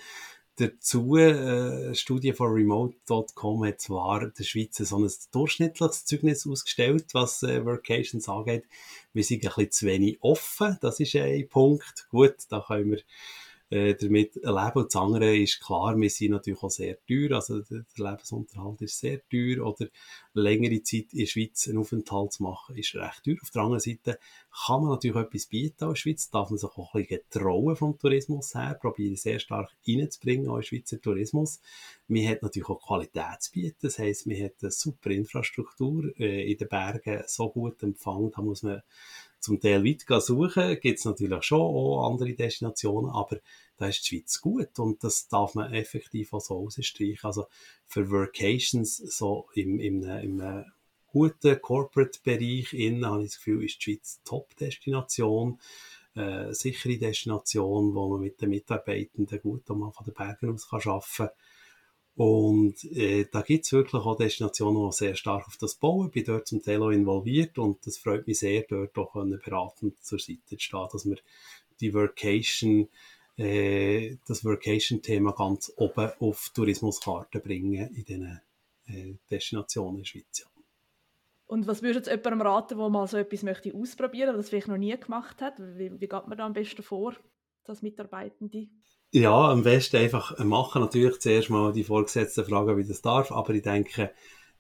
[0.58, 7.44] Dazu, äh, Studie von remote.com hat zwar der Schweiz so ein durchschnittliches Zeugnis ausgestellt, was
[7.44, 8.64] äh, Workations angeht.
[9.12, 12.08] Wir sind ein bisschen zu wenig offen, das ist ein Punkt.
[12.10, 13.02] Gut, da können wir
[13.70, 14.72] äh, damit leben.
[14.76, 19.00] Und das andere ist klar, wir sind natürlich auch sehr teuer, also der, Lebensunterhalt ist
[19.00, 19.88] sehr teuer oder
[20.34, 23.38] längere Zeit in der Schweiz einen Aufenthalt zu machen, ist recht teuer.
[23.42, 24.20] Auf der anderen Seite
[24.66, 27.98] kann man natürlich etwas bieten der Schweiz, darf man sich auch ein bisschen getrauen vom
[27.98, 31.60] Tourismus her, probieren sehr stark reinzubringen, in Schweizer Tourismus.
[32.08, 36.52] Man hat natürlich auch Qualität zu bieten, das heisst, man hat eine super Infrastruktur äh,
[36.52, 38.82] in den Bergen, so gut empfangen, da muss man
[39.46, 43.38] zum Teil weit suchen, gibt es natürlich schon auch andere Destinationen, aber
[43.78, 47.20] da ist die Schweiz gut und das darf man effektiv auch so ausstreichen.
[47.24, 47.46] Also
[47.86, 50.66] für Workations so im, im, im
[51.08, 55.60] guten Corporate-Bereich innen habe ich das Gefühl, ist die Schweiz Top-Destination,
[56.16, 61.30] äh, sichere Destination, wo man mit den Mitarbeitenden gut von den Bergen aus arbeiten kann.
[62.16, 66.08] Und äh, da gibt's wirklich auch Destinationen, die sehr stark auf das bauen.
[66.08, 70.02] Ich bin dort zum Teil auch involviert und das freut mich sehr, dort auch beratend
[70.02, 71.18] zur Seite zu stehen, dass wir
[71.82, 72.88] die Workation,
[73.38, 78.42] äh, das Workation-Thema ganz oben auf Tourismuskarte bringen in diesen
[78.88, 80.40] äh, Destinationen in der Schweiz.
[80.40, 80.46] Ja.
[81.48, 84.50] Und was würdest du jetzt jemandem raten, der mal so etwas möchte ausprobieren, der das
[84.50, 85.60] vielleicht noch nie gemacht hat?
[85.60, 87.14] Wie, wie geht man da am besten vor,
[87.68, 88.70] als Mitarbeitende?
[89.16, 90.82] Ja, am besten einfach machen.
[90.82, 94.12] Natürlich zuerst mal die Vorgesetzten fragen, wie das darf, aber ich denke,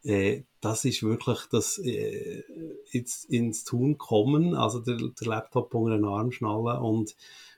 [0.03, 2.41] äh, das ist wirklich das äh,
[2.89, 7.17] ins, ins Tun kommen, also der, der Laptop unter den Arm schnallen und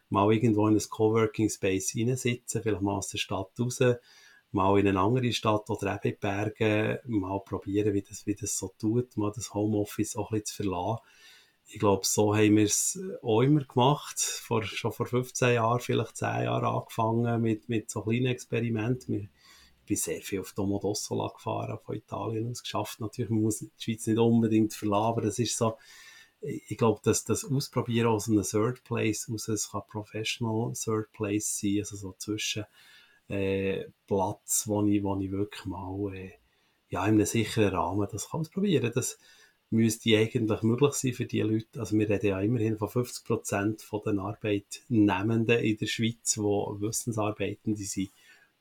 [0.09, 3.79] mal irgendwo in ein Coworking Space reinsitzen, vielleicht mal aus der Stadt raus,
[4.51, 8.33] mal in eine andere Stadt oder eben in die Berge mal probieren, wie das, wie
[8.33, 11.03] das so tut, mal das Homeoffice auch ein bisschen zu verlassen.
[11.69, 14.19] Ich glaube, so haben wir es auch immer gemacht.
[14.19, 19.15] Vor, schon vor 15 Jahren, vielleicht 10 Jahren angefangen mit, mit so kleinen Experimenten.
[19.15, 22.99] Wir, ich bin sehr viel auf Domodossola gefahren, von Italien aus geschafft.
[23.01, 25.77] Natürlich, man muss die Schweiz nicht unbedingt verlassen, aber das ist so,
[26.41, 31.79] ich glaube, dass das Ausprobieren aus einem Third Place aus, kann Professional Third Place sein,
[31.79, 32.65] also so zwischen
[33.27, 36.31] äh, Platz, wo ich, wo ich wirklich mal äh,
[36.89, 38.91] ja, in einem sicheren Rahmen das kann ausprobieren.
[38.93, 39.17] Das
[39.69, 41.79] müsste eigentlich möglich sein für die Leute.
[41.79, 46.39] Also wir reden ja immerhin von 50 Prozent von den Arbeitnehmenden in der Schweiz, die
[46.41, 48.11] Wissensarbeitende sind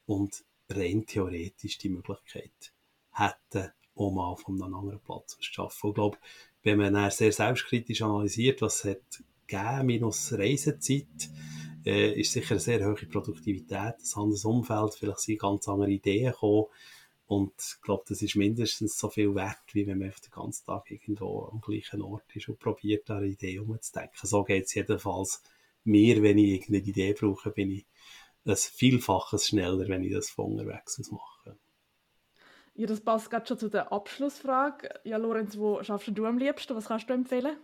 [0.07, 2.73] und rein theoretisch die Möglichkeit
[3.13, 5.89] hätten, auch mal von einem anderen Platz zu arbeiten.
[5.89, 6.19] Ich glaube,
[6.63, 11.31] wenn man sehr selbstkritisch analysiert, was es hat gegeben, minus Reisezeit,
[11.85, 16.33] äh, ist sicher eine sehr hohe Produktivität, ein anderes Umfeld, vielleicht sind ganz andere Ideen
[16.33, 16.67] gekommen.
[17.27, 20.91] Und ich glaube, das ist mindestens so viel wert, wie wenn man den ganzen Tag
[20.91, 24.27] irgendwo am gleichen Ort ist und probiert, an eine Idee umzudenken.
[24.27, 25.43] So geht es jedenfalls
[25.83, 27.87] mir, wenn ich irgendeine Idee brauche, bin ich
[28.45, 31.57] ein Vielfaches schneller, wenn ich das von unterwegs aus mache.
[32.75, 34.91] Ja, das passt gerade schon zu der Abschlussfrage.
[35.05, 36.77] Ja, Lorenz, wo schaffst du am liebsten?
[36.77, 37.57] Was kannst du empfehlen?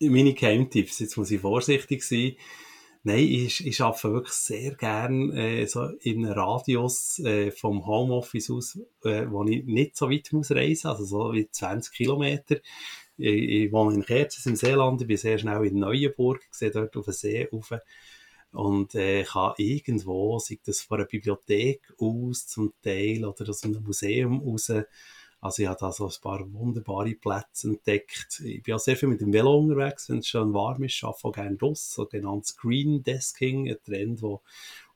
[0.00, 2.36] Meine Geheimtipps, jetzt muss ich vorsichtig sein.
[3.02, 8.50] Nein, ich, ich arbeite wirklich sehr gern äh, so in einem Radius äh, vom Homeoffice
[8.50, 12.56] aus, äh, wo ich nicht so weit muss reisen, also so wie 20 Kilometer.
[13.16, 16.94] Ich, ich wohne in Kerzes im Seeland, ich bin sehr schnell in Neuenburg, sehe dort
[16.94, 17.72] auf den See rauf
[18.52, 23.82] und äh, kann irgendwo, sei das von einer Bibliothek aus zum Teil oder aus einem
[23.82, 24.70] Museum raus,
[25.40, 28.40] also ich habe da so ein paar wunderbare Plätze entdeckt.
[28.44, 31.24] Ich bin auch sehr viel mit dem Velo unterwegs, wenn es schon warm ist, arbeite
[31.24, 34.42] auch gerne draussen, so genanntes Green Desking, ein Trend, wo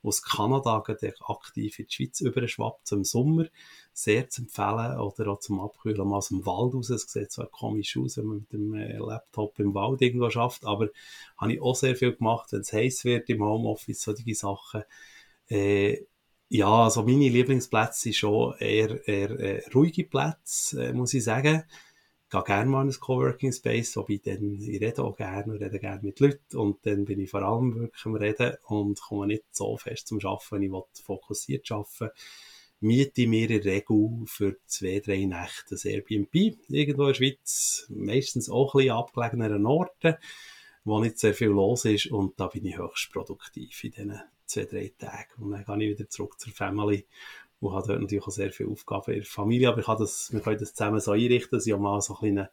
[0.04, 3.46] aus Kanada aktiv in die Schweiz überschwappt zum Sommer.
[3.92, 4.98] Sehr zu empfehlen.
[4.98, 6.90] Oder auch zum Abkühlen mal aus dem Wald raus.
[6.90, 10.64] Es sieht zwar komisch aus, wenn man mit dem äh, Laptop im Wald irgendwo schafft,
[10.66, 10.88] aber
[11.38, 14.83] habe ich auch sehr viel gemacht, wenn es heiß wird im Homeoffice, solche Sachen.
[15.48, 16.04] Äh,
[16.54, 21.64] ja, also meine Lieblingsplätze sind schon eher, eher äh, ruhige Plätze, äh, muss ich sagen.
[22.26, 25.60] Ich gehe gerne mal in ein Coworking Space, wobei dann, ich rede auch gerne und
[25.60, 29.26] rede gerne mit Leuten und dann bin ich vor allem wirklich am Reden und komme
[29.26, 32.10] nicht so fest zum Arbeiten, ich fokussiert arbeiten
[32.78, 36.34] miete mir in der Regel für zwei, drei Nächte ein Airbnb
[36.68, 40.14] irgendwo in der Schweiz, meistens auch ein bisschen abgelegeneren Orten,
[40.84, 44.64] wo nicht sehr viel los ist und da bin ich höchst produktiv in diesen zwei,
[44.64, 45.28] drei Tage.
[45.38, 47.07] Und dann gehe ich wieder zurück zur Family
[47.61, 49.68] und habe dort natürlich auch sehr viele Aufgaben in der Familie.
[49.68, 52.16] Aber ich kann das, wir können das zusammen so einrichten, dass ich auch mal so
[52.20, 52.50] eine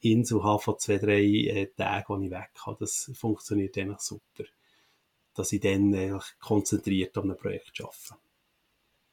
[0.00, 2.76] Insel habe von zwei, drei äh, Tagen, wo ich weg kann.
[2.78, 4.44] Das funktioniert eigentlich super.
[5.34, 8.20] Dass ich dann äh, konzentriert an einem Projekt arbeite.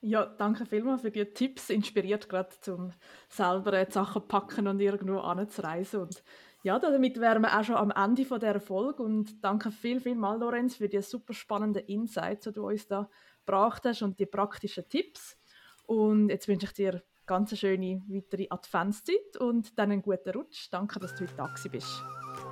[0.05, 1.69] Ja, danke vielmals für die Tipps.
[1.69, 2.91] Inspiriert gerade zum
[3.29, 6.01] selber äh, die Sachen packen und irgendwo anzureisen.
[6.01, 6.23] Und
[6.63, 10.15] ja, damit wären wir auch schon am Ende von der Folge und danke viel, viel
[10.15, 13.09] mal, Lorenz, für die super spannenden Insights, die du uns da
[13.45, 15.37] gebracht hast und die praktischen Tipps.
[15.85, 20.69] Und jetzt wünsche ich dir ganz eine schöne weitere Adventszeit und dann einen guten Rutsch.
[20.71, 22.01] Danke, dass du heute da bist.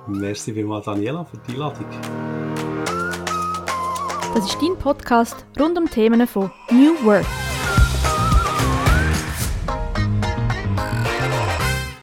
[0.06, 1.86] Merci vielmals, Daniela, für die Einladung.
[4.34, 7.51] Das ist dein Podcast rund um Themen von New Work.